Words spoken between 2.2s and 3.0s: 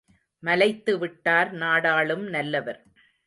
நல்லவர்.